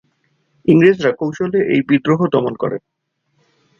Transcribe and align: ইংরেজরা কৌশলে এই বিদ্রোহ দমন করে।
ইংরেজরা 0.65 1.11
কৌশলে 1.11 1.59
এই 1.73 1.81
বিদ্রোহ 1.89 2.19
দমন 2.33 2.53
করে। 2.55 2.77